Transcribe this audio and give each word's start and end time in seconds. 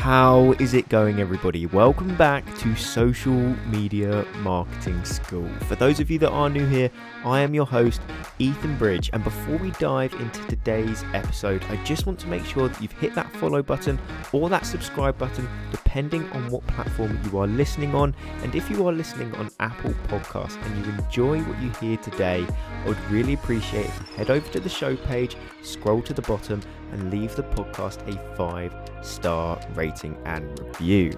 How 0.00 0.52
is 0.52 0.72
it 0.72 0.88
going, 0.88 1.20
everybody? 1.20 1.66
Welcome 1.66 2.16
back 2.16 2.42
to 2.60 2.74
Social 2.74 3.34
Media 3.66 4.24
Marketing 4.38 5.04
School. 5.04 5.46
For 5.68 5.74
those 5.74 6.00
of 6.00 6.10
you 6.10 6.18
that 6.20 6.30
are 6.30 6.48
new 6.48 6.66
here, 6.66 6.90
I 7.22 7.40
am 7.40 7.52
your 7.52 7.66
host, 7.66 8.00
Ethan 8.38 8.78
Bridge. 8.78 9.10
And 9.12 9.22
before 9.22 9.58
we 9.58 9.72
dive 9.72 10.14
into 10.14 10.42
today's 10.46 11.04
episode, 11.12 11.62
I 11.64 11.76
just 11.84 12.06
want 12.06 12.18
to 12.20 12.28
make 12.28 12.46
sure 12.46 12.68
that 12.68 12.80
you've 12.80 12.92
hit 12.92 13.14
that 13.14 13.30
follow 13.36 13.62
button 13.62 13.98
or 14.32 14.48
that 14.48 14.64
subscribe 14.64 15.18
button, 15.18 15.46
depending 15.90 16.30
on 16.30 16.48
what 16.50 16.64
platform 16.68 17.18
you 17.24 17.36
are 17.36 17.48
listening 17.48 17.96
on. 17.96 18.14
And 18.44 18.54
if 18.54 18.70
you 18.70 18.86
are 18.86 18.92
listening 18.92 19.34
on 19.34 19.50
Apple 19.58 19.92
Podcasts 20.06 20.56
and 20.64 20.86
you 20.86 20.92
enjoy 20.92 21.40
what 21.40 21.60
you 21.60 21.68
hear 21.80 21.96
today, 21.96 22.46
I 22.84 22.86
would 22.86 23.10
really 23.10 23.32
appreciate 23.32 23.86
if 23.86 23.98
you 23.98 24.16
head 24.16 24.30
over 24.30 24.48
to 24.52 24.60
the 24.60 24.68
show 24.68 24.94
page, 24.94 25.36
scroll 25.62 26.00
to 26.02 26.14
the 26.14 26.22
bottom, 26.22 26.62
and 26.92 27.10
leave 27.10 27.34
the 27.34 27.42
podcast 27.42 28.06
a 28.08 28.36
five 28.36 28.72
star 29.02 29.60
rating 29.74 30.16
and 30.26 30.56
review. 30.60 31.12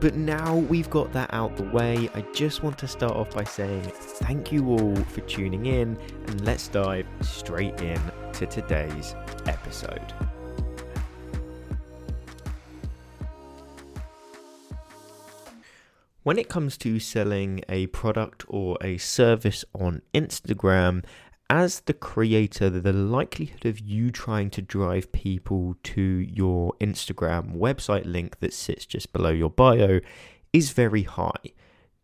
But 0.00 0.14
now 0.14 0.56
we've 0.56 0.90
got 0.90 1.10
that 1.14 1.32
out 1.32 1.56
the 1.56 1.62
way, 1.62 2.10
I 2.14 2.20
just 2.34 2.62
want 2.62 2.76
to 2.78 2.88
start 2.88 3.12
off 3.12 3.30
by 3.30 3.44
saying 3.44 3.82
thank 3.94 4.52
you 4.52 4.68
all 4.68 4.94
for 4.94 5.22
tuning 5.22 5.64
in 5.64 5.96
and 6.26 6.44
let's 6.44 6.68
dive 6.68 7.06
straight 7.22 7.80
in 7.80 8.00
to 8.34 8.44
today's 8.44 9.14
episode. 9.46 10.12
When 16.24 16.38
it 16.38 16.48
comes 16.48 16.78
to 16.78 17.00
selling 17.00 17.64
a 17.68 17.88
product 17.88 18.44
or 18.46 18.78
a 18.80 18.96
service 18.98 19.64
on 19.74 20.02
Instagram, 20.14 21.04
as 21.50 21.80
the 21.80 21.94
creator, 21.94 22.70
the 22.70 22.92
likelihood 22.92 23.66
of 23.66 23.80
you 23.80 24.12
trying 24.12 24.48
to 24.50 24.62
drive 24.62 25.10
people 25.10 25.74
to 25.82 26.00
your 26.00 26.74
Instagram 26.80 27.56
website 27.56 28.06
link 28.06 28.38
that 28.38 28.54
sits 28.54 28.86
just 28.86 29.12
below 29.12 29.30
your 29.30 29.50
bio 29.50 29.98
is 30.52 30.70
very 30.70 31.02
high. 31.02 31.52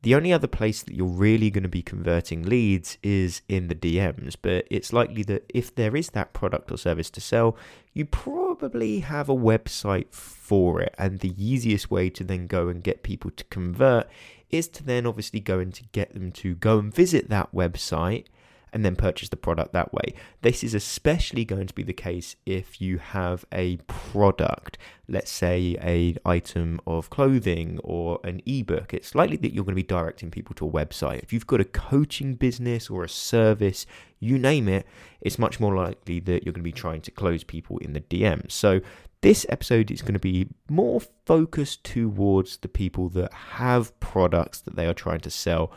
The 0.02 0.14
only 0.14 0.32
other 0.32 0.46
place 0.46 0.84
that 0.84 0.94
you're 0.94 1.06
really 1.06 1.50
going 1.50 1.64
to 1.64 1.68
be 1.68 1.82
converting 1.82 2.44
leads 2.44 2.98
is 3.02 3.42
in 3.48 3.66
the 3.66 3.74
DMs, 3.74 4.36
but 4.40 4.64
it's 4.70 4.92
likely 4.92 5.24
that 5.24 5.44
if 5.52 5.74
there 5.74 5.96
is 5.96 6.10
that 6.10 6.32
product 6.32 6.70
or 6.70 6.78
service 6.78 7.10
to 7.10 7.20
sell, 7.20 7.56
you 7.94 8.04
probably 8.04 9.00
have 9.00 9.28
a 9.28 9.34
website 9.34 10.12
for 10.12 10.80
it. 10.80 10.94
And 10.98 11.18
the 11.18 11.34
easiest 11.36 11.90
way 11.90 12.10
to 12.10 12.22
then 12.22 12.46
go 12.46 12.68
and 12.68 12.82
get 12.82 13.02
people 13.02 13.32
to 13.32 13.44
convert 13.44 14.08
is 14.50 14.68
to 14.68 14.84
then 14.84 15.04
obviously 15.04 15.40
go 15.40 15.58
and 15.58 15.74
to 15.74 15.82
get 15.90 16.14
them 16.14 16.30
to 16.32 16.54
go 16.54 16.78
and 16.78 16.94
visit 16.94 17.28
that 17.28 17.52
website 17.52 18.26
and 18.72 18.84
then 18.84 18.96
purchase 18.96 19.28
the 19.28 19.36
product 19.36 19.72
that 19.72 19.92
way. 19.92 20.14
This 20.42 20.62
is 20.62 20.74
especially 20.74 21.44
going 21.44 21.66
to 21.66 21.74
be 21.74 21.82
the 21.82 21.92
case 21.92 22.36
if 22.46 22.80
you 22.80 22.98
have 22.98 23.44
a 23.52 23.76
product, 23.86 24.78
let's 25.08 25.30
say 25.30 25.76
a 25.82 26.16
item 26.28 26.80
of 26.86 27.10
clothing 27.10 27.78
or 27.82 28.20
an 28.24 28.40
ebook. 28.46 28.92
It's 28.92 29.14
likely 29.14 29.36
that 29.38 29.52
you're 29.52 29.64
going 29.64 29.76
to 29.76 29.82
be 29.82 29.82
directing 29.82 30.30
people 30.30 30.54
to 30.56 30.66
a 30.66 30.70
website. 30.70 31.22
If 31.22 31.32
you've 31.32 31.46
got 31.46 31.60
a 31.60 31.64
coaching 31.64 32.34
business 32.34 32.90
or 32.90 33.04
a 33.04 33.08
service, 33.08 33.86
you 34.20 34.38
name 34.38 34.68
it, 34.68 34.86
it's 35.20 35.38
much 35.38 35.60
more 35.60 35.74
likely 35.74 36.20
that 36.20 36.44
you're 36.44 36.52
going 36.52 36.62
to 36.62 36.62
be 36.62 36.72
trying 36.72 37.00
to 37.02 37.10
close 37.10 37.44
people 37.44 37.78
in 37.78 37.92
the 37.92 38.00
DMs. 38.00 38.52
So 38.52 38.80
this 39.20 39.44
episode 39.48 39.90
is 39.90 40.02
going 40.02 40.14
to 40.14 40.20
be 40.20 40.48
more 40.68 41.00
focused 41.26 41.82
towards 41.84 42.58
the 42.58 42.68
people 42.68 43.08
that 43.10 43.32
have 43.32 43.98
products 44.00 44.60
that 44.60 44.76
they 44.76 44.86
are 44.86 44.94
trying 44.94 45.20
to 45.20 45.30
sell 45.30 45.72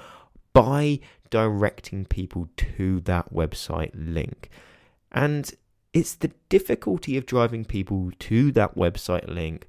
by 0.53 0.99
directing 1.29 2.05
people 2.05 2.47
to 2.57 2.99
that 3.01 3.33
website 3.33 3.91
link. 3.93 4.49
And 5.11 5.51
it's 5.93 6.15
the 6.15 6.31
difficulty 6.49 7.17
of 7.17 7.25
driving 7.25 7.65
people 7.65 8.11
to 8.19 8.51
that 8.53 8.75
website 8.75 9.27
link 9.27 9.67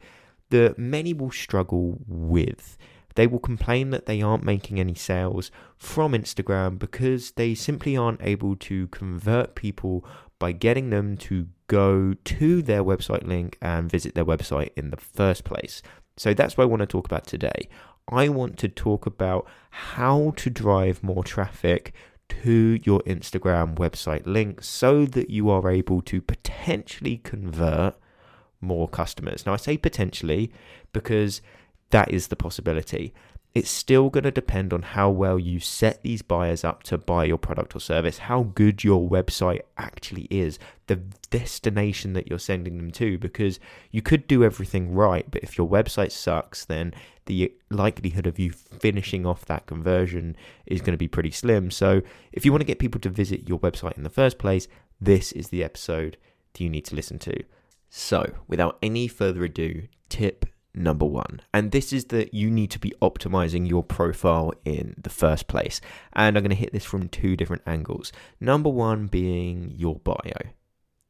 that 0.51 0.79
many 0.79 1.13
will 1.13 1.31
struggle 1.31 1.99
with. 2.07 2.77
They 3.15 3.27
will 3.27 3.39
complain 3.39 3.91
that 3.91 4.07
they 4.07 4.23
aren't 4.23 4.45
making 4.45 4.81
any 4.81 4.95
sales 4.95 5.51
from 5.77 6.13
Instagram 6.13 6.79
because 6.79 7.33
they 7.33 7.55
simply 7.55 7.97
aren't 7.97 8.23
able 8.23 8.57
to 8.57 8.87
convert 8.89 9.55
people 9.55 10.05
by 10.39 10.53
getting 10.53 10.91
them 10.91 11.17
to 11.17 11.49
go 11.67 12.15
to 12.25 12.63
their 12.63 12.83
website 12.83 13.27
link 13.27 13.59
and 13.61 13.91
visit 13.91 14.15
their 14.15 14.25
website 14.25 14.71
in 14.77 14.91
the 14.91 14.97
first 14.97 15.45
place. 15.45 15.83
So 16.17 16.35
that's 16.35 16.57
what 16.57 16.65
I 16.65 16.67
want 16.67 16.81
to 16.81 16.87
talk 16.87 17.07
about 17.07 17.27
today. 17.27 17.69
I 18.09 18.29
want 18.29 18.59
to 18.59 18.69
talk 18.69 19.07
about 19.07 19.47
how 19.71 20.35
to 20.37 20.51
drive 20.51 21.03
more 21.03 21.25
traffic 21.25 21.95
to 22.43 22.81
your 22.83 23.01
Instagram 23.01 23.75
website 23.75 24.27
link 24.27 24.63
so 24.63 25.05
that 25.07 25.31
you 25.31 25.51
are 25.51 25.71
able 25.71 26.01
to 26.03 26.21
potentially 26.21 27.19
convert 27.19 27.95
more 28.61 28.89
customers. 28.89 29.45
Now, 29.45 29.55
I 29.55 29.57
say 29.57 29.77
potentially 29.77 30.53
because 30.93 31.43
that 31.91 32.11
is 32.11 32.29
the 32.29 32.37
possibility 32.37 33.13
it's 33.55 33.71
still 33.71 34.09
going 34.09 34.25
to 34.25 34.31
depend 34.31 34.73
on 34.73 34.81
how 34.81 35.11
well 35.11 35.39
you 35.39 35.61
set 35.61 36.03
these 36.03 36.23
buyers 36.23 36.65
up 36.65 36.83
to 36.85 36.97
buy 36.97 37.25
your 37.25 37.37
product 37.37 37.77
or 37.77 37.81
service, 37.81 38.19
how 38.19 38.45
good 38.55 38.83
your 38.83 39.07
website 39.07 39.61
actually 39.77 40.27
is, 40.31 40.59
the 40.87 40.97
destination 41.31 42.15
that 42.15 42.29
you're 42.29 42.39
sending 42.39 42.79
them 42.79 42.91
to. 42.93 43.19
Because 43.19 43.61
you 43.91 44.01
could 44.01 44.27
do 44.27 44.43
everything 44.43 44.95
right, 44.95 45.31
but 45.31 45.43
if 45.43 45.59
your 45.59 45.69
website 45.69 46.13
sucks, 46.13 46.65
then 46.65 46.95
the 47.27 47.53
likelihood 47.71 48.27
of 48.27 48.39
you 48.39 48.53
finishing 48.53 49.27
off 49.27 49.45
that 49.45 49.67
conversion 49.67 50.35
is 50.67 50.81
going 50.81 50.93
to 50.93 50.99
be 50.99 51.09
pretty 51.09 51.31
slim. 51.31 51.71
So, 51.71 52.01
if 52.33 52.47
you 52.47 52.53
want 52.53 52.63
to 52.63 52.67
get 52.67 52.79
people 52.79 53.01
to 53.03 53.11
visit 53.11 53.49
your 53.49 53.59
website 53.59 53.99
in 53.99 54.03
the 54.03 54.11
first 54.11 54.39
place, 54.39 54.67
this 55.01 55.31
is 55.33 55.49
the 55.49 55.63
episode 55.63 56.17
that 56.53 56.65
you 56.65 56.71
need 56.71 56.87
to 56.87 56.97
listen 56.97 57.19
to. 57.21 57.45
So, 57.91 58.33
without 58.49 58.79
any 58.83 59.09
further 59.09 59.45
ado, 59.45 59.89
tip 60.09 60.47
number 60.75 61.07
one. 61.07 61.41
And 61.53 61.71
this 61.71 61.93
is 61.93 62.07
that 62.07 62.35
you 62.35 62.51
need 62.51 62.71
to 62.71 62.79
be 62.79 62.95
optimizing 63.03 63.69
your 63.69 63.83
profile 63.83 64.53
in 64.65 64.95
the 64.97 65.11
first 65.11 65.49
place. 65.49 65.81
And 66.13 66.37
I'm 66.37 66.43
going 66.43 66.51
to 66.51 66.57
hit 66.57 66.73
this 66.73 66.85
from 66.85 67.09
two 67.09 67.37
different 67.37 67.63
angles. 67.67 68.13
Number 68.41 68.71
one 68.71 69.07
being 69.07 69.73
your 69.77 69.97
bio. 69.97 70.33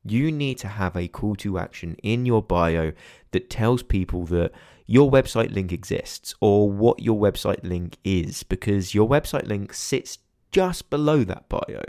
You 0.05 0.33
need 0.33 0.59
to 0.59 0.69
have 0.69 0.97
a 0.97 1.09
call 1.09 1.37
to 1.37 1.59
action 1.59 1.97
in 2.03 2.27
your 2.27 2.43
bio 2.43 2.93
that 3.31 3.51
tells 3.51 3.83
people 3.83 4.27
that 4.27 4.53
your 4.87 5.11
website 5.11 5.55
link 5.55 5.73
exists 5.73 6.35
or 6.41 6.69
what 6.69 7.01
your 7.01 7.19
website 7.19 7.63
link 7.63 7.99
is 8.05 8.43
because 8.43 8.95
your 8.95 9.09
website 9.09 9.47
link 9.47 9.73
sits 9.73 10.19
just 10.51 10.91
below 10.91 11.23
that 11.25 11.49
bio. 11.49 11.83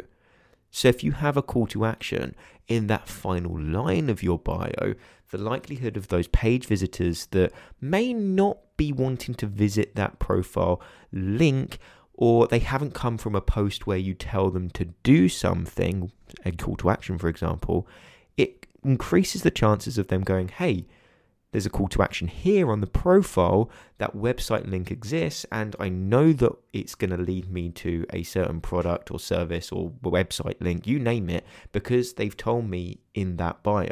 So 0.75 0.88
if 0.88 1.03
you 1.03 1.11
have 1.11 1.38
a 1.38 1.44
call 1.44 1.67
to 1.67 1.85
action 1.85 2.35
in 2.67 2.88
that 2.88 3.07
final 3.07 3.61
line 3.61 4.09
of 4.09 4.23
your 4.23 4.39
bio, 4.39 4.95
the 5.29 5.38
likelihood 5.38 5.95
of 5.95 6.07
those 6.07 6.28
page 6.28 6.66
visitors 6.66 7.28
that 7.28 7.53
may 7.79 8.11
not 8.11 8.57
be 8.75 8.91
wanting 8.91 9.35
to 9.35 9.45
visit 9.45 9.94
that 9.95 10.17
profile 10.17 10.81
link 11.11 11.78
or 12.16 12.47
they 12.47 12.57
haven't 12.57 12.95
come 12.95 13.19
from 13.19 13.35
a 13.35 13.41
post 13.41 13.85
where 13.85 14.00
you 14.00 14.16
tell 14.16 14.50
them 14.50 14.72
to 14.72 14.85
do 15.03 15.29
something, 15.29 16.11
a 16.44 16.51
call 16.51 16.75
to 16.78 16.90
action, 16.90 17.19
for 17.19 17.28
example, 17.28 17.88
it 18.35 18.66
increases 18.84 19.44
the 19.44 19.51
chances 19.51 20.00
of 20.00 20.07
them 20.07 20.22
going, 20.22 20.47
hey, 20.47 20.88
there's 21.53 21.68
a 21.68 21.69
call 21.69 21.88
to 21.90 22.02
action 22.02 22.28
here 22.28 22.72
on 22.72 22.81
the 22.81 22.88
profile. 22.88 23.69
That 24.00 24.18
website 24.18 24.69
link 24.69 24.91
exists, 24.91 25.46
and 25.52 25.75
I 25.80 25.88
know 25.88 26.34
that 26.34 26.52
it's 26.74 26.96
going 26.96 27.12
to 27.12 27.18
lead 27.18 27.50
me 27.50 27.69
to 27.69 28.06
a 28.12 28.24
certain 28.24 28.59
product 28.59 29.12
or 29.12 29.19
service 29.19 29.72
or 29.72 29.91
website 30.03 30.59
link, 30.59 30.88
you 30.88 31.00
name 31.00 31.30
it, 31.30 31.46
because 31.72 32.14
they've 32.14 32.36
told 32.36 32.68
me 32.68 33.00
in 33.14 33.38
that 33.38 33.62
bio. 33.62 33.91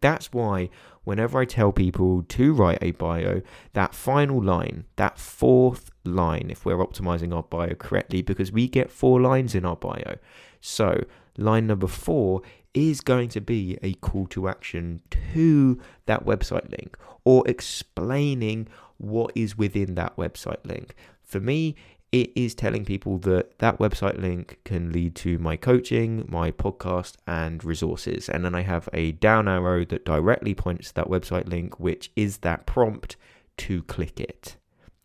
That's 0.00 0.32
why 0.32 0.70
whenever 1.04 1.40
I 1.40 1.44
tell 1.44 1.72
people 1.72 2.22
to 2.22 2.52
write 2.54 2.78
a 2.80 2.92
bio, 2.92 3.42
that 3.72 3.94
final 3.94 4.40
line, 4.40 4.84
that 4.96 5.18
fourth 5.18 5.90
line, 6.04 6.48
if 6.50 6.64
we're 6.64 6.76
optimizing 6.76 7.34
our 7.34 7.42
bio 7.42 7.74
correctly, 7.74 8.22
because 8.22 8.52
we 8.52 8.68
get 8.68 8.90
four 8.90 9.20
lines 9.20 9.54
in 9.54 9.64
our 9.64 9.76
bio. 9.76 10.16
So, 10.60 11.04
line 11.36 11.66
number 11.66 11.88
four 11.88 12.42
is 12.74 13.00
going 13.00 13.28
to 13.30 13.40
be 13.40 13.78
a 13.82 13.94
call 13.94 14.26
to 14.28 14.48
action 14.48 15.02
to 15.32 15.80
that 16.06 16.24
website 16.24 16.70
link 16.70 16.96
or 17.24 17.46
explaining 17.46 18.68
what 18.98 19.32
is 19.34 19.58
within 19.58 19.94
that 19.94 20.16
website 20.16 20.64
link. 20.64 20.94
For 21.22 21.40
me, 21.40 21.76
it 22.12 22.30
is 22.36 22.54
telling 22.54 22.84
people 22.84 23.18
that 23.18 23.58
that 23.58 23.78
website 23.78 24.20
link 24.20 24.58
can 24.64 24.92
lead 24.92 25.14
to 25.16 25.38
my 25.38 25.56
coaching, 25.56 26.26
my 26.28 26.50
podcast, 26.50 27.16
and 27.26 27.64
resources. 27.64 28.28
And 28.28 28.44
then 28.44 28.54
I 28.54 28.62
have 28.62 28.88
a 28.92 29.12
down 29.12 29.48
arrow 29.48 29.84
that 29.86 30.04
directly 30.04 30.54
points 30.54 30.88
to 30.88 30.94
that 30.96 31.08
website 31.08 31.48
link, 31.48 31.80
which 31.80 32.12
is 32.14 32.38
that 32.38 32.66
prompt 32.66 33.16
to 33.58 33.82
click 33.84 34.20
it. 34.20 34.56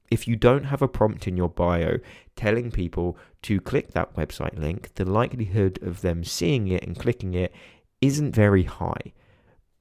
If 0.10 0.28
you 0.28 0.36
don't 0.36 0.66
have 0.66 0.82
a 0.82 0.88
prompt 0.88 1.28
in 1.28 1.36
your 1.36 1.50
bio 1.50 1.98
telling 2.36 2.72
people 2.72 3.18
to 3.44 3.60
click 3.60 3.92
that 3.92 4.16
website 4.16 4.58
link, 4.58 4.94
the 4.96 5.06
likelihood 5.06 5.80
of 5.82 6.02
them 6.02 6.24
seeing 6.24 6.68
it 6.68 6.84
and 6.84 6.98
clicking 6.98 7.34
it 7.34 7.54
isn't 8.02 8.34
very 8.34 8.64
high. 8.64 9.14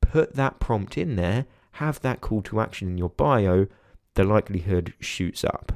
Put 0.01 0.35
that 0.35 0.59
prompt 0.59 0.99
in 0.99 1.17
there, 1.17 1.47
have 1.73 2.01
that 2.01 2.21
call 2.21 2.43
to 2.43 2.61
action 2.61 2.89
in 2.89 2.99
your 2.99 3.11
bio, 3.11 3.67
the 4.15 4.25
likelihood 4.25 4.95
shoots 4.99 5.45
up. 5.45 5.73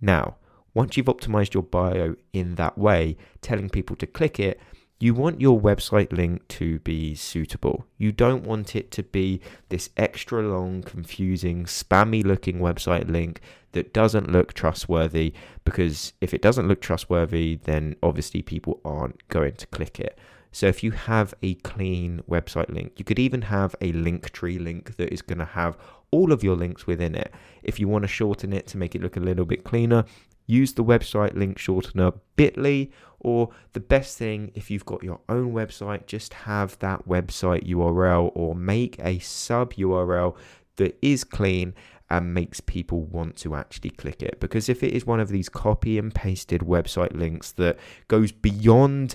Now, 0.00 0.36
once 0.74 0.96
you've 0.96 1.06
optimized 1.06 1.54
your 1.54 1.62
bio 1.62 2.16
in 2.32 2.54
that 2.54 2.78
way, 2.78 3.16
telling 3.42 3.68
people 3.68 3.94
to 3.96 4.06
click 4.06 4.40
it, 4.40 4.58
You 5.02 5.14
want 5.14 5.40
your 5.40 5.60
website 5.60 6.12
link 6.12 6.46
to 6.46 6.78
be 6.78 7.16
suitable. 7.16 7.86
You 7.98 8.12
don't 8.12 8.44
want 8.44 8.76
it 8.76 8.92
to 8.92 9.02
be 9.02 9.40
this 9.68 9.90
extra 9.96 10.42
long, 10.42 10.84
confusing, 10.84 11.64
spammy 11.64 12.24
looking 12.24 12.60
website 12.60 13.10
link 13.10 13.40
that 13.72 13.92
doesn't 13.92 14.30
look 14.30 14.54
trustworthy 14.54 15.32
because 15.64 16.12
if 16.20 16.32
it 16.32 16.40
doesn't 16.40 16.68
look 16.68 16.80
trustworthy, 16.80 17.58
then 17.64 17.96
obviously 18.00 18.42
people 18.42 18.80
aren't 18.84 19.26
going 19.26 19.54
to 19.54 19.66
click 19.66 19.98
it. 19.98 20.16
So 20.52 20.68
if 20.68 20.84
you 20.84 20.92
have 20.92 21.34
a 21.42 21.54
clean 21.54 22.22
website 22.30 22.72
link, 22.72 22.92
you 22.96 23.04
could 23.04 23.18
even 23.18 23.42
have 23.42 23.74
a 23.80 23.92
Linktree 23.92 24.62
link 24.62 24.98
that 24.98 25.12
is 25.12 25.20
going 25.20 25.40
to 25.40 25.44
have 25.46 25.76
all 26.12 26.30
of 26.30 26.44
your 26.44 26.54
links 26.54 26.86
within 26.86 27.14
it. 27.16 27.34
If 27.62 27.80
you 27.80 27.88
want 27.88 28.02
to 28.02 28.08
shorten 28.08 28.52
it 28.52 28.68
to 28.68 28.78
make 28.78 28.94
it 28.94 29.02
look 29.02 29.16
a 29.16 29.20
little 29.20 29.44
bit 29.44 29.64
cleaner, 29.64 30.04
use 30.46 30.72
the 30.74 30.84
website 30.84 31.34
link 31.34 31.58
shortener 31.58 32.18
bit.ly 32.36 32.88
or 33.20 33.50
the 33.72 33.80
best 33.80 34.18
thing 34.18 34.50
if 34.54 34.70
you've 34.70 34.84
got 34.84 35.02
your 35.02 35.20
own 35.28 35.52
website 35.52 36.06
just 36.06 36.34
have 36.34 36.78
that 36.80 37.06
website 37.06 37.66
url 37.68 38.32
or 38.34 38.54
make 38.54 38.98
a 38.98 39.18
sub 39.20 39.72
url 39.74 40.36
that 40.76 40.98
is 41.00 41.22
clean 41.22 41.74
and 42.10 42.34
makes 42.34 42.60
people 42.60 43.04
want 43.04 43.36
to 43.36 43.54
actually 43.54 43.90
click 43.90 44.22
it 44.22 44.38
because 44.40 44.68
if 44.68 44.82
it 44.82 44.92
is 44.92 45.06
one 45.06 45.20
of 45.20 45.28
these 45.28 45.48
copy 45.48 45.98
and 45.98 46.14
pasted 46.14 46.60
website 46.62 47.16
links 47.16 47.52
that 47.52 47.78
goes 48.08 48.32
beyond 48.32 49.14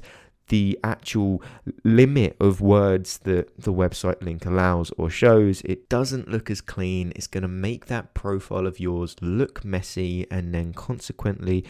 the 0.50 0.80
actual 0.84 1.42
limit 1.84 2.36
of 2.40 2.62
words 2.62 3.20
that 3.20 3.56
the 3.60 3.74
website 3.74 4.22
link 4.22 4.46
allows 4.46 4.92
or 4.98 5.10
shows, 5.10 5.62
it 5.62 5.90
doesn't 5.90 6.30
look 6.30 6.50
as 6.50 6.62
clean. 6.62 7.12
It's 7.16 7.28
going 7.28 7.42
to 7.42 7.48
make 7.48 7.88
that 7.88 8.14
profile 8.14 8.66
of 8.66 8.80
yours 8.80 9.16
look 9.22 9.66
messy 9.66 10.26
and 10.32 10.54
then 10.54 10.74
consequently 10.74 11.66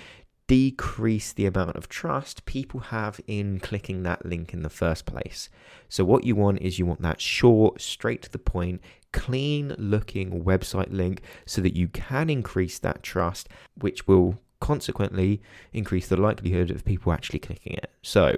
decrease 0.48 1.34
the 1.34 1.46
amount 1.46 1.76
of 1.76 1.90
trust 1.90 2.46
people 2.46 2.80
have 2.80 3.20
in 3.28 3.60
clicking 3.60 4.04
that 4.04 4.26
link 4.26 4.54
in 4.54 4.62
the 4.62 4.70
first 4.70 5.06
place. 5.06 5.50
So, 5.90 6.06
what 6.06 6.24
you 6.24 6.36
want 6.36 6.62
is 6.62 6.80
you 6.80 6.86
want 6.86 7.02
that 7.02 7.20
short, 7.20 7.82
straight 7.82 8.22
to 8.24 8.32
the 8.32 8.40
point, 8.40 8.82
clean 9.12 9.76
looking 9.78 10.44
website 10.44 10.92
link 10.92 11.22
so 11.46 11.62
that 11.62 11.76
you 11.76 11.88
can 11.90 12.30
increase 12.30 12.80
that 12.80 13.04
trust, 13.04 13.50
which 13.76 14.08
will 14.08 14.40
consequently 14.60 15.42
increase 15.74 16.08
the 16.08 16.18
likelihood 16.18 16.72
of 16.72 16.86
people 16.86 17.12
actually 17.12 17.40
clicking 17.40 17.74
it. 17.74 17.92
So, 18.02 18.38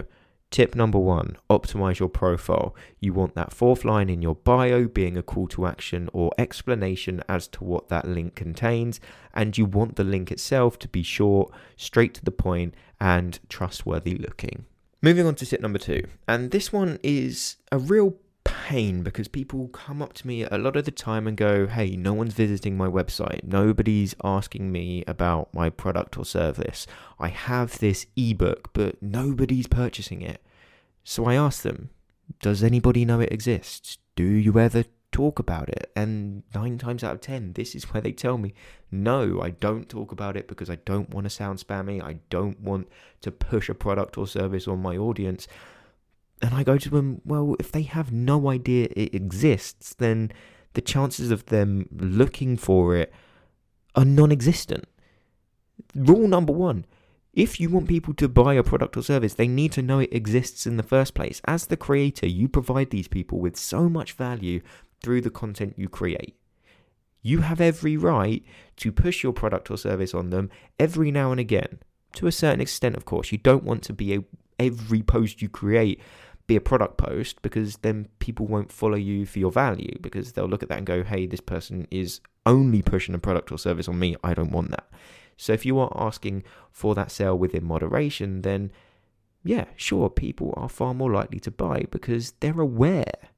Tip 0.52 0.74
number 0.74 0.98
one 0.98 1.38
optimize 1.50 2.00
your 2.00 2.10
profile. 2.10 2.76
You 3.00 3.14
want 3.14 3.36
that 3.36 3.54
fourth 3.54 3.86
line 3.86 4.10
in 4.10 4.24
your 4.24 4.36
bio 4.36 4.88
being 4.88 5.16
a 5.16 5.22
call 5.22 5.48
to 5.50 5.68
action 5.68 6.10
or 6.12 6.32
explanation 6.40 7.22
as 7.30 7.48
to 7.50 7.64
what 7.64 7.90
that 7.90 8.08
link 8.08 8.34
contains, 8.34 9.00
and 9.34 9.58
you 9.58 9.66
want 9.66 9.96
the 9.96 10.04
link 10.04 10.32
itself 10.32 10.80
to 10.80 10.88
be 10.88 11.04
short, 11.04 11.52
straight 11.78 12.16
to 12.16 12.26
the 12.26 12.32
point, 12.32 12.74
and 13.00 13.40
trustworthy 13.48 14.16
looking. 14.16 14.66
Moving 15.04 15.28
on 15.28 15.36
to 15.36 15.46
tip 15.46 15.62
number 15.62 15.80
two, 15.80 16.04
and 16.28 16.50
this 16.50 16.74
one 16.74 17.00
is 17.04 17.58
a 17.72 17.78
real 17.78 18.16
pain 18.70 19.02
because 19.02 19.28
people 19.28 19.68
come 19.70 20.00
up 20.00 20.14
to 20.14 20.28
me 20.28 20.44
a 20.44 20.58
lot 20.60 20.76
of 20.76 20.86
the 20.86 20.92
time 20.92 21.26
and 21.26 21.36
go, 21.36 21.66
Hey, 21.66 21.96
no 21.96 22.14
one's 22.14 22.36
visiting 22.36 22.78
my 22.78 22.88
website. 22.88 23.44
Nobody's 23.44 24.14
asking 24.24 24.72
me 24.72 25.04
about 25.08 25.52
my 25.56 25.72
product 25.72 26.20
or 26.20 26.24
service. 26.24 26.86
I 27.20 27.30
have 27.30 27.80
this 27.80 28.06
ebook, 28.16 28.70
but 28.74 29.02
nobody's 29.02 29.66
purchasing 29.66 30.22
it. 30.22 30.40
So 31.04 31.26
I 31.26 31.34
ask 31.34 31.64
them, 31.64 31.90
Does 32.44 32.62
anybody 32.62 33.06
know 33.06 33.20
it 33.20 33.34
exists? 33.34 33.98
Do 34.16 34.24
you 34.24 34.60
ever 34.60 34.84
talk 35.12 35.40
about 35.40 35.70
it? 35.70 35.92
And 35.96 36.44
nine 36.54 36.78
times 36.78 37.04
out 37.04 37.16
of 37.16 37.22
ten, 37.22 37.54
this 37.54 37.74
is 37.74 37.92
where 37.92 38.02
they 38.02 38.12
tell 38.12 38.38
me, 38.38 38.54
No, 38.92 39.42
I 39.42 39.50
don't 39.50 39.90
talk 39.90 40.12
about 40.12 40.38
it 40.38 40.48
because 40.48 40.70
I 40.70 40.76
don't 40.86 41.10
want 41.10 41.26
to 41.26 41.32
sound 41.32 41.58
spammy. 41.58 42.04
I 42.04 42.20
don't 42.30 42.60
want 42.60 42.88
to 43.22 43.32
push 43.32 43.68
a 43.68 43.74
product 43.74 44.16
or 44.16 44.28
service 44.28 44.68
on 44.68 44.80
my 44.80 44.96
audience. 44.96 45.48
And 46.42 46.54
I 46.54 46.64
go 46.64 46.78
to 46.78 46.90
them, 46.90 47.22
well, 47.26 47.56
if 47.60 47.72
they 47.72 47.82
have 47.84 48.12
no 48.12 48.50
idea 48.50 48.88
it 48.96 49.14
exists, 49.14 49.94
then 49.94 50.32
the 50.74 50.82
chances 50.82 51.32
of 51.32 51.48
them 51.48 51.88
looking 51.92 52.56
for 52.56 52.96
it 52.96 53.12
are 53.96 54.06
non 54.06 54.32
existent. 54.32 54.86
Rule 55.96 56.28
number 56.28 56.54
one 56.54 56.86
if 57.34 57.60
you 57.60 57.70
want 57.70 57.88
people 57.88 58.14
to 58.16 58.28
buy 58.28 58.56
a 58.56 58.64
product 58.64 58.98
or 58.98 59.04
service, 59.04 59.36
they 59.36 59.48
need 59.48 59.72
to 59.74 59.82
know 59.82 60.00
it 60.00 60.14
exists 60.14 60.66
in 60.66 60.78
the 60.78 60.84
first 60.84 61.14
place. 61.14 61.42
As 61.46 61.68
the 61.68 61.78
creator, 61.78 62.28
you 62.28 62.48
provide 62.48 62.90
these 62.90 63.08
people 63.08 63.40
with 63.40 63.56
so 63.56 63.88
much 63.88 64.14
value 64.14 64.62
through 65.02 65.22
the 65.22 65.30
content 65.30 65.76
you 65.78 65.88
create. 65.88 66.36
You 67.22 67.42
have 67.42 67.62
every 67.62 67.98
right 67.98 68.44
to 68.78 68.92
push 68.92 69.24
your 69.24 69.34
product 69.34 69.70
or 69.70 69.78
service 69.78 70.14
on 70.14 70.32
them 70.32 70.50
every 70.80 71.12
now 71.12 71.32
and 71.32 71.40
again. 71.40 71.80
To 72.14 72.28
a 72.28 72.32
certain 72.32 72.62
extent, 72.62 72.96
of 72.96 73.06
course. 73.06 73.32
You 73.32 73.38
don't 73.38 73.64
want 73.64 73.84
to 73.84 73.94
be 73.94 74.16
a, 74.16 74.24
every 74.58 75.04
post 75.04 75.42
you 75.42 75.50
create 75.50 76.02
be 76.50 76.56
a 76.56 76.62
product 76.62 76.98
post 76.98 77.42
because 77.42 77.78
then 77.78 78.10
people 78.18 78.48
won't 78.48 78.72
follow 78.72 78.98
you 78.98 79.26
for 79.26 79.40
your 79.40 79.52
value 79.52 79.96
because 80.02 80.34
they'll 80.34 80.50
look 80.50 80.64
at 80.64 80.70
that 80.70 80.80
and 80.80 80.88
go, 80.88 81.04
hey, 81.04 81.28
this 81.28 81.40
person 81.40 81.88
is 81.92 82.20
only 82.46 82.82
pushing 82.82 83.16
a 83.16 83.20
product 83.20 83.52
or 83.52 83.58
service 83.58 83.88
on 83.88 84.00
me. 84.00 84.16
I 84.24 84.34
don't 84.34 84.52
want 84.52 84.72
that. 84.72 84.90
So 85.38 85.54
if 85.54 85.66
you 85.66 85.80
are 85.80 85.94
asking 85.96 86.44
for 86.72 86.96
that 86.96 87.12
sale 87.12 87.38
within 87.38 87.64
moderation, 87.64 88.42
then 88.42 88.72
yeah, 89.44 89.66
sure, 89.76 90.10
people 90.10 90.54
are 90.58 90.68
far 90.68 90.94
more 90.94 91.12
likely 91.12 91.40
to 91.42 91.52
buy 91.52 91.86
because 91.92 92.32
they're 92.40 92.60
aware 92.60 93.30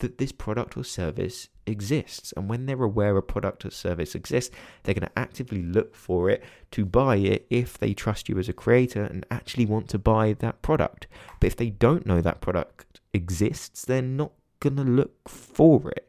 that 0.00 0.18
this 0.18 0.32
product 0.32 0.76
or 0.76 0.84
service 0.84 1.48
exists. 1.66 2.32
And 2.36 2.48
when 2.48 2.66
they're 2.66 2.82
aware 2.82 3.16
a 3.16 3.22
product 3.22 3.64
or 3.64 3.70
service 3.70 4.14
exists, 4.14 4.54
they're 4.82 4.94
going 4.94 5.06
to 5.06 5.18
actively 5.18 5.62
look 5.62 5.94
for 5.94 6.28
it 6.28 6.42
to 6.72 6.84
buy 6.84 7.16
it 7.16 7.46
if 7.48 7.78
they 7.78 7.94
trust 7.94 8.28
you 8.28 8.38
as 8.38 8.48
a 8.48 8.52
creator 8.52 9.04
and 9.04 9.24
actually 9.30 9.66
want 9.66 9.88
to 9.88 9.98
buy 9.98 10.34
that 10.34 10.62
product. 10.62 11.06
But 11.38 11.46
if 11.46 11.56
they 11.56 11.70
don't 11.70 12.06
know 12.06 12.20
that 12.20 12.40
product 12.40 13.00
exists, 13.14 13.84
they're 13.84 14.02
not 14.02 14.32
going 14.58 14.76
to 14.76 14.84
look 14.84 15.28
for 15.28 15.90
it. 15.90 16.08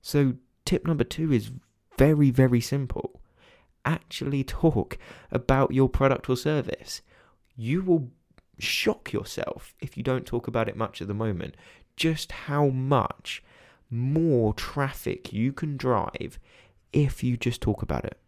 So, 0.00 0.34
tip 0.64 0.86
number 0.86 1.04
two 1.04 1.32
is 1.32 1.52
very, 1.98 2.30
very 2.30 2.60
simple. 2.60 3.20
Actually 3.84 4.44
talk 4.44 4.98
about 5.30 5.72
your 5.72 5.88
product 5.88 6.28
or 6.28 6.36
service. 6.36 7.02
You 7.56 7.82
will 7.82 8.10
shock 8.58 9.12
yourself 9.12 9.74
if 9.80 9.96
you 9.96 10.02
don't 10.02 10.26
talk 10.26 10.46
about 10.46 10.68
it 10.68 10.76
much 10.76 11.02
at 11.02 11.08
the 11.08 11.14
moment 11.14 11.56
just 12.02 12.32
how 12.32 12.66
much 12.66 13.44
more 13.88 14.52
traffic 14.54 15.32
you 15.32 15.52
can 15.52 15.76
drive 15.76 16.36
if 16.92 17.22
you 17.22 17.36
just 17.36 17.60
talk 17.60 17.80
about 17.80 18.04
it. 18.04 18.18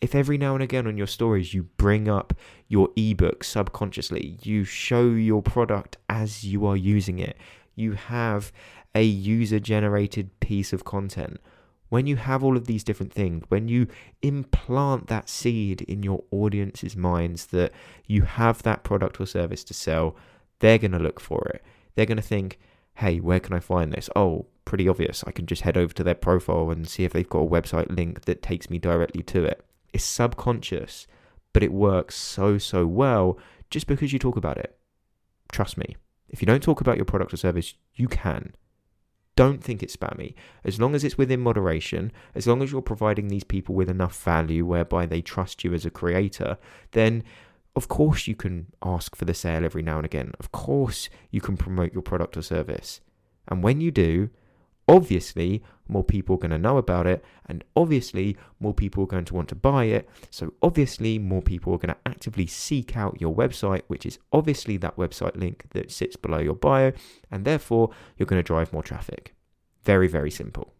If 0.00 0.16
every 0.16 0.36
now 0.36 0.54
and 0.54 0.64
again 0.64 0.88
on 0.88 0.96
your 0.96 1.06
stories 1.06 1.54
you 1.54 1.62
bring 1.76 2.08
up 2.08 2.34
your 2.66 2.88
ebook 2.96 3.44
subconsciously, 3.44 4.36
you 4.42 4.64
show 4.64 5.10
your 5.10 5.42
product 5.42 5.96
as 6.08 6.42
you 6.42 6.66
are 6.66 6.76
using 6.76 7.20
it, 7.20 7.36
you 7.76 7.92
have 7.92 8.50
a 8.96 9.04
user 9.04 9.60
generated 9.60 10.40
piece 10.40 10.72
of 10.72 10.84
content. 10.84 11.38
When 11.88 12.08
you 12.08 12.16
have 12.16 12.42
all 12.42 12.56
of 12.56 12.66
these 12.66 12.82
different 12.82 13.12
things, 13.12 13.44
when 13.48 13.68
you 13.68 13.86
implant 14.22 15.06
that 15.06 15.28
seed 15.28 15.82
in 15.82 16.02
your 16.02 16.24
audience's 16.32 16.96
minds 16.96 17.46
that 17.46 17.70
you 18.08 18.22
have 18.22 18.64
that 18.64 18.82
product 18.82 19.20
or 19.20 19.26
service 19.26 19.62
to 19.64 19.74
sell, 19.74 20.16
they're 20.58 20.78
going 20.78 20.90
to 20.90 20.98
look 20.98 21.20
for 21.20 21.46
it. 21.54 21.62
They're 21.94 22.06
going 22.06 22.16
to 22.16 22.22
think, 22.22 22.58
hey, 22.94 23.20
where 23.20 23.40
can 23.40 23.54
I 23.54 23.60
find 23.60 23.92
this? 23.92 24.10
Oh, 24.14 24.46
pretty 24.64 24.88
obvious. 24.88 25.24
I 25.26 25.32
can 25.32 25.46
just 25.46 25.62
head 25.62 25.76
over 25.76 25.92
to 25.94 26.04
their 26.04 26.14
profile 26.14 26.70
and 26.70 26.88
see 26.88 27.04
if 27.04 27.12
they've 27.12 27.28
got 27.28 27.40
a 27.40 27.48
website 27.48 27.94
link 27.94 28.24
that 28.26 28.42
takes 28.42 28.70
me 28.70 28.78
directly 28.78 29.22
to 29.24 29.44
it. 29.44 29.64
It's 29.92 30.04
subconscious, 30.04 31.06
but 31.52 31.62
it 31.62 31.72
works 31.72 32.14
so, 32.14 32.58
so 32.58 32.86
well 32.86 33.38
just 33.70 33.86
because 33.86 34.12
you 34.12 34.18
talk 34.18 34.36
about 34.36 34.58
it. 34.58 34.76
Trust 35.50 35.76
me, 35.76 35.96
if 36.28 36.40
you 36.40 36.46
don't 36.46 36.62
talk 36.62 36.80
about 36.80 36.96
your 36.96 37.04
product 37.04 37.34
or 37.34 37.36
service, 37.36 37.74
you 37.94 38.08
can. 38.08 38.54
Don't 39.36 39.62
think 39.62 39.82
it's 39.82 39.96
spammy. 39.96 40.34
As 40.64 40.78
long 40.78 40.94
as 40.94 41.02
it's 41.02 41.16
within 41.16 41.40
moderation, 41.40 42.12
as 42.34 42.46
long 42.46 42.62
as 42.62 42.70
you're 42.70 42.82
providing 42.82 43.28
these 43.28 43.44
people 43.44 43.74
with 43.74 43.88
enough 43.88 44.22
value 44.22 44.66
whereby 44.66 45.06
they 45.06 45.22
trust 45.22 45.64
you 45.64 45.72
as 45.72 45.86
a 45.86 45.90
creator, 45.90 46.58
then 46.92 47.24
of 47.80 47.88
course, 47.88 48.26
you 48.26 48.34
can 48.34 48.66
ask 48.82 49.16
for 49.16 49.24
the 49.24 49.32
sale 49.32 49.64
every 49.64 49.80
now 49.80 49.96
and 49.96 50.04
again. 50.04 50.32
Of 50.38 50.52
course, 50.52 51.08
you 51.30 51.40
can 51.40 51.56
promote 51.56 51.94
your 51.94 52.02
product 52.02 52.36
or 52.36 52.42
service. 52.42 53.00
And 53.48 53.62
when 53.62 53.80
you 53.80 53.90
do, 53.90 54.28
obviously, 54.86 55.62
more 55.88 56.04
people 56.04 56.34
are 56.34 56.38
going 56.38 56.50
to 56.50 56.58
know 56.58 56.76
about 56.76 57.06
it. 57.06 57.24
And 57.46 57.64
obviously, 57.74 58.36
more 58.58 58.74
people 58.74 59.04
are 59.04 59.06
going 59.06 59.24
to 59.24 59.34
want 59.34 59.48
to 59.48 59.54
buy 59.54 59.84
it. 59.84 60.06
So, 60.28 60.52
obviously, 60.62 61.18
more 61.18 61.40
people 61.40 61.72
are 61.72 61.78
going 61.78 61.94
to 61.94 62.00
actively 62.04 62.46
seek 62.46 62.98
out 62.98 63.18
your 63.18 63.34
website, 63.34 63.84
which 63.86 64.04
is 64.04 64.18
obviously 64.30 64.76
that 64.76 64.98
website 64.98 65.36
link 65.36 65.64
that 65.70 65.90
sits 65.90 66.16
below 66.16 66.40
your 66.40 66.56
bio. 66.56 66.92
And 67.30 67.46
therefore, 67.46 67.88
you're 68.18 68.26
going 68.26 68.42
to 68.42 68.46
drive 68.46 68.74
more 68.74 68.82
traffic. 68.82 69.34
Very, 69.84 70.06
very 70.06 70.30
simple. 70.30 70.74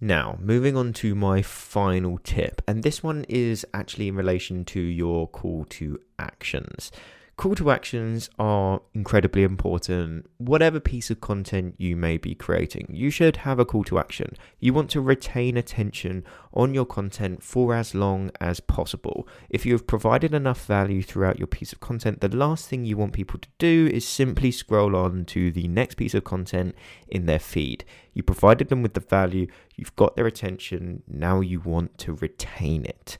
Now, 0.00 0.38
moving 0.40 0.76
on 0.76 0.92
to 0.94 1.16
my 1.16 1.42
final 1.42 2.18
tip, 2.18 2.62
and 2.68 2.84
this 2.84 3.02
one 3.02 3.24
is 3.28 3.66
actually 3.74 4.06
in 4.06 4.14
relation 4.14 4.64
to 4.66 4.80
your 4.80 5.26
call 5.26 5.64
to 5.70 5.98
actions. 6.20 6.92
Call 7.38 7.54
to 7.54 7.70
actions 7.70 8.28
are 8.36 8.82
incredibly 8.94 9.44
important. 9.44 10.26
Whatever 10.38 10.80
piece 10.80 11.08
of 11.08 11.20
content 11.20 11.76
you 11.78 11.94
may 11.94 12.16
be 12.16 12.34
creating, 12.34 12.88
you 12.90 13.10
should 13.10 13.36
have 13.36 13.60
a 13.60 13.64
call 13.64 13.84
to 13.84 14.00
action. 14.00 14.34
You 14.58 14.72
want 14.72 14.90
to 14.90 15.00
retain 15.00 15.56
attention 15.56 16.24
on 16.52 16.74
your 16.74 16.84
content 16.84 17.44
for 17.44 17.76
as 17.76 17.94
long 17.94 18.32
as 18.40 18.58
possible. 18.58 19.28
If 19.50 19.64
you 19.64 19.72
have 19.74 19.86
provided 19.86 20.34
enough 20.34 20.66
value 20.66 21.00
throughout 21.00 21.38
your 21.38 21.46
piece 21.46 21.72
of 21.72 21.78
content, 21.78 22.20
the 22.20 22.36
last 22.36 22.66
thing 22.68 22.84
you 22.84 22.96
want 22.96 23.12
people 23.12 23.38
to 23.38 23.48
do 23.58 23.88
is 23.92 24.04
simply 24.04 24.50
scroll 24.50 24.96
on 24.96 25.24
to 25.26 25.52
the 25.52 25.68
next 25.68 25.94
piece 25.94 26.14
of 26.14 26.24
content 26.24 26.74
in 27.06 27.26
their 27.26 27.38
feed. 27.38 27.84
You 28.14 28.24
provided 28.24 28.68
them 28.68 28.82
with 28.82 28.94
the 28.94 29.00
value, 29.00 29.46
you've 29.76 29.94
got 29.94 30.16
their 30.16 30.26
attention, 30.26 31.04
now 31.06 31.40
you 31.40 31.60
want 31.60 31.98
to 31.98 32.14
retain 32.14 32.84
it. 32.84 33.16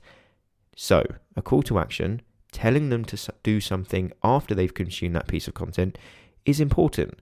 So, 0.75 1.05
a 1.37 1.41
call 1.41 1.63
to 1.63 1.79
action 1.79 2.21
telling 2.51 2.89
them 2.89 3.05
to 3.05 3.33
do 3.43 3.59
something 3.59 4.11
after 4.23 4.55
they've 4.55 4.73
consumed 4.73 5.15
that 5.15 5.27
piece 5.27 5.47
of 5.47 5.53
content 5.53 5.97
is 6.45 6.59
important. 6.59 7.19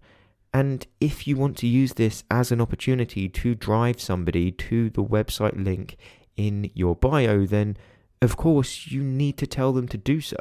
And 0.54 0.88
if 1.00 1.28
you 1.28 1.36
want 1.36 1.58
to 1.58 1.68
use 1.68 1.94
this 1.94 2.24
as 2.32 2.52
an 2.52 2.62
opportunity 2.62 3.28
to 3.30 3.56
drive 3.56 4.00
somebody 4.00 4.52
to 4.52 4.90
the 4.90 5.04
website 5.04 5.64
link 5.64 5.98
in 6.36 6.72
your 6.74 6.96
bio, 6.96 7.46
then 7.46 7.78
of 8.22 8.38
course 8.38 8.88
you 8.88 9.04
need 9.04 9.38
to 9.38 9.48
tell 9.48 9.74
them 9.74 9.88
to 9.90 9.98
do 9.98 10.22
so. 10.22 10.38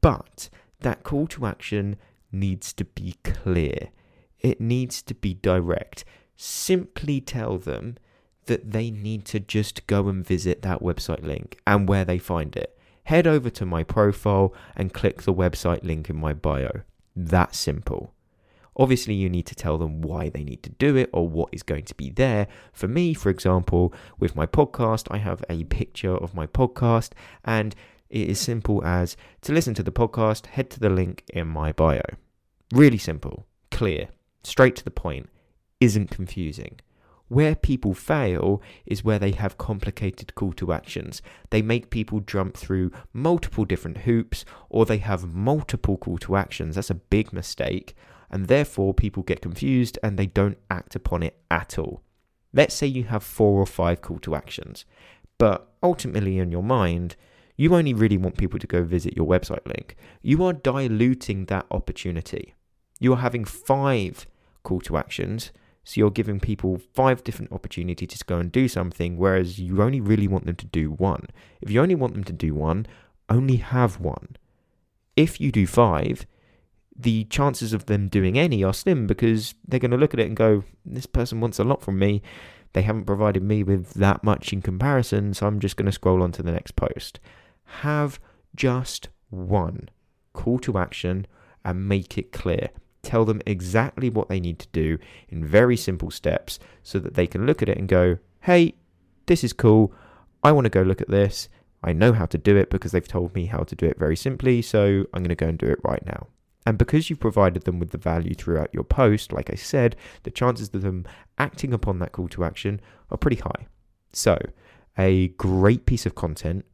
But 0.00 0.48
that 0.80 1.02
call 1.02 1.26
to 1.28 1.46
action 1.46 1.96
needs 2.32 2.72
to 2.74 2.84
be 2.84 3.16
clear, 3.22 3.90
it 4.40 4.60
needs 4.60 5.02
to 5.02 5.14
be 5.14 5.34
direct. 5.34 6.04
Simply 6.36 7.20
tell 7.20 7.58
them 7.58 7.98
that 8.46 8.72
they 8.72 8.90
need 8.90 9.26
to 9.26 9.38
just 9.38 9.86
go 9.86 10.08
and 10.08 10.26
visit 10.26 10.62
that 10.62 10.80
website 10.80 11.22
link 11.22 11.60
and 11.66 11.86
where 11.86 12.06
they 12.06 12.18
find 12.18 12.56
it 12.56 12.76
head 13.04 13.26
over 13.26 13.50
to 13.50 13.66
my 13.66 13.82
profile 13.82 14.54
and 14.76 14.92
click 14.92 15.22
the 15.22 15.34
website 15.34 15.82
link 15.84 16.10
in 16.10 16.16
my 16.16 16.32
bio. 16.32 16.82
That 17.16 17.54
simple. 17.54 18.14
Obviously, 18.76 19.14
you 19.14 19.28
need 19.28 19.46
to 19.46 19.54
tell 19.54 19.78
them 19.78 20.00
why 20.00 20.28
they 20.28 20.44
need 20.44 20.62
to 20.62 20.70
do 20.70 20.96
it 20.96 21.10
or 21.12 21.28
what 21.28 21.50
is 21.52 21.62
going 21.62 21.84
to 21.84 21.94
be 21.94 22.08
there. 22.08 22.46
For 22.72 22.88
me, 22.88 23.14
for 23.14 23.28
example, 23.28 23.92
with 24.18 24.36
my 24.36 24.46
podcast, 24.46 25.08
I 25.10 25.18
have 25.18 25.44
a 25.50 25.64
picture 25.64 26.16
of 26.16 26.34
my 26.34 26.46
podcast, 26.46 27.10
and 27.44 27.74
it 28.08 28.28
is 28.28 28.38
simple 28.38 28.84
as 28.84 29.16
to 29.42 29.52
listen 29.52 29.74
to 29.74 29.82
the 29.82 29.92
podcast, 29.92 30.46
head 30.46 30.70
to 30.70 30.80
the 30.80 30.88
link 30.88 31.24
in 31.32 31.46
my 31.46 31.72
bio. 31.72 32.02
Really 32.72 32.98
simple, 32.98 33.46
clear, 33.70 34.08
straight 34.44 34.76
to 34.76 34.84
the 34.84 34.90
point, 34.90 35.28
isn't 35.80 36.10
confusing. 36.10 36.80
Where 37.30 37.54
people 37.54 37.94
fail 37.94 38.60
is 38.84 39.04
where 39.04 39.20
they 39.20 39.30
have 39.30 39.56
complicated 39.56 40.34
call 40.34 40.52
to 40.54 40.72
actions. 40.72 41.22
They 41.50 41.62
make 41.62 41.88
people 41.88 42.18
jump 42.18 42.56
through 42.56 42.90
multiple 43.12 43.64
different 43.64 43.98
hoops 43.98 44.44
or 44.68 44.84
they 44.84 44.96
have 44.96 45.32
multiple 45.32 45.96
call 45.96 46.18
to 46.18 46.34
actions. 46.34 46.74
That's 46.74 46.90
a 46.90 46.94
big 46.96 47.32
mistake. 47.32 47.94
And 48.32 48.48
therefore, 48.48 48.94
people 48.94 49.22
get 49.22 49.42
confused 49.42 49.96
and 50.02 50.18
they 50.18 50.26
don't 50.26 50.58
act 50.72 50.96
upon 50.96 51.22
it 51.22 51.38
at 51.52 51.78
all. 51.78 52.02
Let's 52.52 52.74
say 52.74 52.88
you 52.88 53.04
have 53.04 53.22
four 53.22 53.60
or 53.60 53.66
five 53.66 54.02
call 54.02 54.18
to 54.18 54.34
actions, 54.34 54.84
but 55.38 55.72
ultimately 55.84 56.38
in 56.38 56.50
your 56.50 56.64
mind, 56.64 57.14
you 57.56 57.76
only 57.76 57.94
really 57.94 58.16
want 58.16 58.38
people 58.38 58.58
to 58.58 58.66
go 58.66 58.82
visit 58.82 59.16
your 59.16 59.28
website 59.28 59.64
link. 59.66 59.94
You 60.20 60.42
are 60.46 60.52
diluting 60.52 61.44
that 61.44 61.66
opportunity. 61.70 62.56
You 62.98 63.12
are 63.12 63.18
having 63.20 63.44
five 63.44 64.26
call 64.64 64.80
to 64.80 64.96
actions 64.96 65.52
so 65.84 65.98
you're 65.98 66.10
giving 66.10 66.40
people 66.40 66.80
five 66.94 67.24
different 67.24 67.52
opportunities 67.52 68.18
to 68.18 68.24
go 68.24 68.38
and 68.38 68.52
do 68.52 68.68
something, 68.68 69.16
whereas 69.16 69.58
you 69.58 69.82
only 69.82 70.00
really 70.00 70.28
want 70.28 70.46
them 70.46 70.56
to 70.56 70.66
do 70.66 70.90
one. 70.90 71.26
If 71.60 71.70
you 71.70 71.80
only 71.80 71.94
want 71.94 72.14
them 72.14 72.24
to 72.24 72.32
do 72.32 72.54
one, 72.54 72.86
only 73.28 73.56
have 73.56 74.00
one. 74.00 74.36
If 75.16 75.40
you 75.40 75.50
do 75.50 75.66
five, 75.66 76.26
the 76.96 77.24
chances 77.24 77.72
of 77.72 77.86
them 77.86 78.08
doing 78.08 78.38
any 78.38 78.62
are 78.62 78.74
slim 78.74 79.06
because 79.06 79.54
they're 79.66 79.80
going 79.80 79.90
to 79.90 79.96
look 79.96 80.14
at 80.14 80.20
it 80.20 80.26
and 80.26 80.36
go, 80.36 80.64
this 80.84 81.06
person 81.06 81.40
wants 81.40 81.58
a 81.58 81.64
lot 81.64 81.82
from 81.82 81.98
me. 81.98 82.22
They 82.72 82.82
haven't 82.82 83.06
provided 83.06 83.42
me 83.42 83.62
with 83.62 83.94
that 83.94 84.22
much 84.22 84.52
in 84.52 84.62
comparison, 84.62 85.34
so 85.34 85.46
I'm 85.46 85.60
just 85.60 85.76
going 85.76 85.86
to 85.86 85.92
scroll 85.92 86.22
on 86.22 86.32
to 86.32 86.42
the 86.42 86.52
next 86.52 86.76
post. 86.76 87.18
Have 87.64 88.20
just 88.54 89.08
one 89.30 89.88
call 90.32 90.58
to 90.60 90.78
action 90.78 91.26
and 91.64 91.88
make 91.88 92.16
it 92.16 92.32
clear 92.32 92.70
tell 93.02 93.24
them 93.24 93.40
exactly 93.46 94.10
what 94.10 94.28
they 94.28 94.40
need 94.40 94.58
to 94.58 94.68
do 94.72 94.98
in 95.28 95.44
very 95.44 95.76
simple 95.76 96.10
steps 96.10 96.58
so 96.82 96.98
that 96.98 97.14
they 97.14 97.26
can 97.26 97.46
look 97.46 97.62
at 97.62 97.68
it 97.68 97.78
and 97.78 97.88
go, 97.88 98.18
hey, 98.42 98.74
this 99.26 99.44
is 99.44 99.52
cool. 99.52 99.92
I 100.42 100.52
want 100.52 100.66
to 100.66 100.70
go 100.70 100.82
look 100.82 101.00
at 101.00 101.08
this. 101.08 101.48
I 101.82 101.92
know 101.92 102.12
how 102.12 102.26
to 102.26 102.38
do 102.38 102.56
it 102.56 102.70
because 102.70 102.92
they've 102.92 103.06
told 103.06 103.34
me 103.34 103.46
how 103.46 103.62
to 103.62 103.74
do 103.74 103.86
it 103.86 103.98
very 103.98 104.16
simply, 104.16 104.60
so 104.60 105.06
I'm 105.14 105.22
going 105.22 105.30
to 105.30 105.34
go 105.34 105.48
and 105.48 105.58
do 105.58 105.66
it 105.66 105.78
right 105.82 106.04
now. 106.04 106.26
And 106.66 106.76
because 106.76 107.08
you've 107.08 107.20
provided 107.20 107.64
them 107.64 107.78
with 107.78 107.90
the 107.90 107.98
value 107.98 108.34
throughout 108.34 108.74
your 108.74 108.84
post, 108.84 109.32
like 109.32 109.50
I 109.50 109.54
said, 109.54 109.96
the 110.24 110.30
chances 110.30 110.74
of 110.74 110.82
them 110.82 111.06
acting 111.38 111.72
upon 111.72 111.98
that 112.00 112.12
call 112.12 112.28
to 112.28 112.44
action 112.44 112.80
are 113.10 113.16
pretty 113.16 113.38
high. 113.38 113.66
So, 114.12 114.38
a 114.98 115.28
great 115.28 115.86
piece 115.86 116.04
of 116.04 116.14
content 116.14 116.66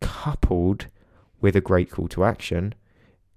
coupled 0.00 0.88
with 1.40 1.56
a 1.56 1.62
great 1.62 1.90
call 1.90 2.08
to 2.08 2.24
action 2.24 2.74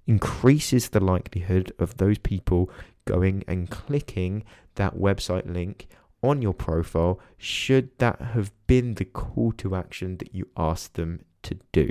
increases 0.07 0.89
the 0.89 1.03
likelihood 1.03 1.71
of 1.77 1.97
those 1.97 2.17
people 2.17 2.69
going 3.05 3.43
and 3.47 3.69
clicking 3.69 4.43
that 4.75 4.95
website 4.95 5.51
link 5.51 5.87
on 6.23 6.41
your 6.41 6.53
profile 6.53 7.19
should 7.37 7.95
that 7.99 8.19
have 8.21 8.51
been 8.65 8.95
the 8.95 9.05
call 9.05 9.51
to 9.51 9.75
action 9.75 10.17
that 10.17 10.33
you 10.33 10.47
asked 10.57 10.95
them 10.95 11.23
to 11.43 11.59
do. 11.71 11.89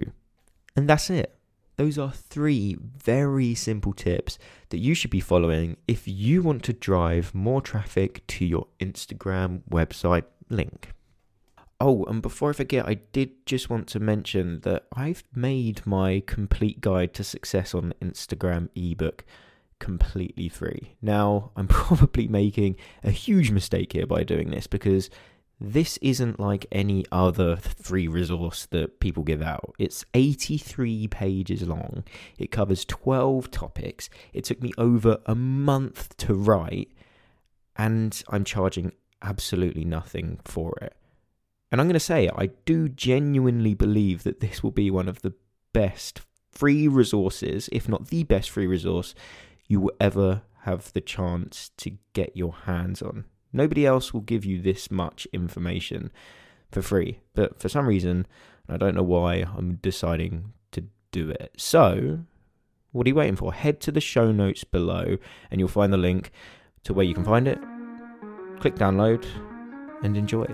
And 0.75 0.89
that's 0.89 1.11
it. 1.11 1.33
Those 1.77 1.99
are 1.99 2.11
three 2.11 2.77
very 2.81 3.55
simple 3.55 3.93
tips 3.93 4.39
that 4.71 4.79
you 4.79 4.95
should 4.95 5.11
be 5.11 5.21
following 5.21 5.77
if 5.87 6.09
you 6.09 6.43
want 6.43 6.63
to 6.65 6.73
drive 6.73 7.35
more 7.35 7.61
traffic 7.61 8.27
to 8.29 8.47
your 8.47 8.67
Instagram 8.81 9.61
website 9.71 10.25
link. 10.49 10.93
Oh, 11.79 12.05
and 12.05 12.23
before 12.23 12.51
I 12.51 12.55
forget, 12.55 12.89
I 12.89 12.95
did 12.95 13.45
just 13.45 13.69
want 13.69 13.87
to 13.89 14.01
mention 14.01 14.61
that 14.61 14.87
I've 14.95 15.25
made 15.35 15.87
my 15.87 16.23
complete 16.27 16.81
guide 16.81 17.13
to 17.15 17.25
success 17.25 17.75
on 17.75 17.93
Instagram 18.01 18.71
ebook 18.75 19.25
completely 19.79 20.49
free. 20.49 20.97
Now, 21.03 21.51
I'm 21.57 21.69
probably 21.69 22.29
making 22.29 22.77
a 23.05 23.11
huge 23.11 23.51
mistake 23.51 23.93
here 23.93 24.07
by 24.07 24.23
doing 24.25 24.51
this 24.51 24.67
because 24.67 25.11
this 25.59 25.97
isn't 25.99 26.39
like 26.39 26.67
any 26.71 27.05
other 27.11 27.57
free 27.57 28.09
resource 28.09 28.67
that 28.67 29.01
people 29.01 29.23
give 29.23 29.41
out. 29.41 29.75
It's 29.79 30.05
83 30.13 31.09
pages 31.09 31.63
long. 31.63 32.05
It 32.39 32.51
covers 32.51 32.85
12 32.85 33.51
topics. 33.51 34.11
It 34.35 34.45
took 34.45 34.63
me 34.63 34.73
over 34.77 35.19
a 35.25 35.35
month 35.35 36.17
to 36.19 36.35
write, 36.35 36.91
and 37.75 38.23
I'm 38.29 38.45
charging 38.45 38.93
absolutely 39.23 39.85
nothing 39.85 40.41
for 40.45 40.77
it. 40.83 40.95
And 41.71 41.81
I'm 41.81 41.87
going 41.87 41.95
to 41.95 42.01
say, 42.01 42.31
I 42.35 42.47
do 42.65 42.89
genuinely 42.89 43.75
believe 43.75 44.23
that 44.23 44.41
this 44.41 44.63
will 44.63 44.71
be 44.71 44.91
one 44.91 45.09
of 45.09 45.23
the 45.23 45.35
best 45.73 46.21
free 46.51 46.89
resources, 46.89 47.69
if 47.73 47.89
not 47.89 48.09
the 48.09 48.25
best 48.25 48.51
free 48.51 48.67
resource, 48.67 49.15
you 49.67 49.81
will 49.81 49.93
ever 50.01 50.43
have 50.63 50.93
the 50.93 51.01
chance 51.01 51.71
to 51.77 51.93
get 52.13 52.37
your 52.37 52.53
hands 52.65 53.03
on. 53.03 53.25
Nobody 53.53 53.87
else 53.87 54.13
will 54.13 54.21
give 54.21 54.45
you 54.45 54.61
this 54.61 54.91
much 54.91 55.27
information 55.33 56.11
for 56.71 56.83
free. 56.83 57.21
But 57.35 57.61
for 57.61 57.69
some 57.69 57.87
reason, 57.87 58.27
I 58.69 58.77
don't 58.77 58.95
know 58.95 59.03
why, 59.03 59.45
I'm 59.57 59.77
deciding 59.77 60.53
to 60.73 60.85
do 61.11 61.31
it. 61.31 61.53
So, 61.57 62.21
what 62.93 63.07
are 63.07 63.09
you 63.09 63.15
waiting 63.15 63.37
for? 63.37 63.53
Head 63.53 63.81
to 63.83 63.93
the 63.93 64.01
show 64.01 64.33
notes 64.33 64.65
below 64.65 65.19
and 65.51 65.61
you'll 65.61 65.69
find 65.69 65.93
the 65.93 65.99
link 65.99 66.31
to 66.85 66.95
where 66.95 67.05
you 67.05 67.15
can 67.15 67.25
find 67.25 67.47
it. 67.47 67.59
Click 68.61 68.77
download 68.77 69.27
and 70.03 70.17
enjoy 70.17 70.45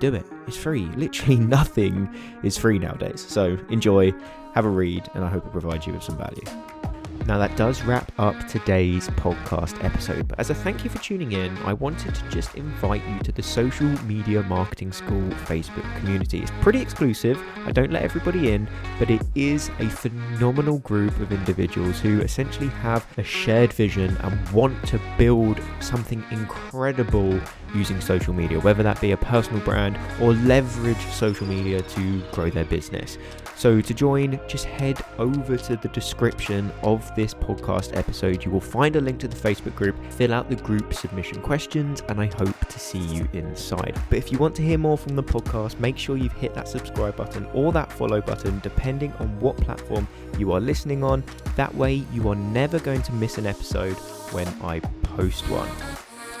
do 0.00 0.14
it. 0.14 0.26
It's 0.46 0.56
free. 0.56 0.86
Literally 0.96 1.36
nothing 1.56 2.12
is 2.42 2.58
free 2.58 2.78
nowadays. 2.78 3.24
So 3.26 3.58
enjoy, 3.68 4.12
have 4.54 4.64
a 4.64 4.68
read, 4.68 5.08
and 5.14 5.24
I 5.24 5.28
hope 5.28 5.46
it 5.46 5.52
provides 5.52 5.86
you 5.86 5.92
with 5.92 6.02
some 6.02 6.16
value. 6.16 6.79
Now, 7.26 7.38
that 7.38 7.56
does 7.56 7.82
wrap 7.82 8.10
up 8.18 8.48
today's 8.48 9.08
podcast 9.10 9.82
episode. 9.84 10.26
But 10.26 10.40
as 10.40 10.50
a 10.50 10.54
thank 10.54 10.82
you 10.84 10.90
for 10.90 10.98
tuning 10.98 11.32
in, 11.32 11.56
I 11.58 11.72
wanted 11.72 12.14
to 12.14 12.28
just 12.30 12.54
invite 12.54 13.06
you 13.06 13.18
to 13.20 13.32
the 13.32 13.42
Social 13.42 13.86
Media 14.04 14.42
Marketing 14.42 14.90
School 14.90 15.28
Facebook 15.44 15.96
community. 15.98 16.40
It's 16.40 16.50
pretty 16.60 16.80
exclusive. 16.80 17.40
I 17.66 17.72
don't 17.72 17.92
let 17.92 18.02
everybody 18.02 18.52
in, 18.52 18.68
but 18.98 19.10
it 19.10 19.22
is 19.34 19.70
a 19.78 19.88
phenomenal 19.88 20.78
group 20.78 21.18
of 21.20 21.30
individuals 21.30 22.00
who 22.00 22.20
essentially 22.20 22.68
have 22.68 23.06
a 23.16 23.22
shared 23.22 23.72
vision 23.72 24.16
and 24.22 24.48
want 24.50 24.84
to 24.88 25.00
build 25.16 25.60
something 25.80 26.24
incredible 26.30 27.38
using 27.74 28.00
social 28.00 28.34
media, 28.34 28.58
whether 28.60 28.82
that 28.82 29.00
be 29.00 29.12
a 29.12 29.16
personal 29.16 29.60
brand 29.60 29.98
or 30.20 30.32
leverage 30.34 31.04
social 31.12 31.46
media 31.46 31.80
to 31.82 32.22
grow 32.32 32.50
their 32.50 32.64
business. 32.64 33.18
So, 33.60 33.82
to 33.82 33.92
join, 33.92 34.40
just 34.48 34.64
head 34.64 35.04
over 35.18 35.58
to 35.58 35.76
the 35.76 35.88
description 35.88 36.72
of 36.82 37.14
this 37.14 37.34
podcast 37.34 37.94
episode. 37.94 38.42
You 38.42 38.50
will 38.50 38.58
find 38.58 38.96
a 38.96 39.02
link 39.02 39.20
to 39.20 39.28
the 39.28 39.36
Facebook 39.36 39.74
group, 39.74 39.96
fill 40.14 40.32
out 40.32 40.48
the 40.48 40.56
group 40.56 40.94
submission 40.94 41.42
questions, 41.42 42.02
and 42.08 42.18
I 42.22 42.30
hope 42.38 42.58
to 42.58 42.80
see 42.80 43.00
you 43.00 43.28
inside. 43.34 44.00
But 44.08 44.16
if 44.16 44.32
you 44.32 44.38
want 44.38 44.54
to 44.56 44.62
hear 44.62 44.78
more 44.78 44.96
from 44.96 45.14
the 45.14 45.22
podcast, 45.22 45.78
make 45.78 45.98
sure 45.98 46.16
you've 46.16 46.32
hit 46.32 46.54
that 46.54 46.68
subscribe 46.68 47.16
button 47.16 47.44
or 47.52 47.70
that 47.72 47.92
follow 47.92 48.22
button, 48.22 48.60
depending 48.60 49.12
on 49.18 49.38
what 49.40 49.58
platform 49.58 50.08
you 50.38 50.52
are 50.52 50.60
listening 50.60 51.04
on. 51.04 51.22
That 51.56 51.74
way, 51.74 52.06
you 52.14 52.30
are 52.30 52.36
never 52.36 52.78
going 52.78 53.02
to 53.02 53.12
miss 53.12 53.36
an 53.36 53.44
episode 53.44 53.96
when 54.32 54.48
I 54.62 54.80
post 55.02 55.46
one. 55.50 55.68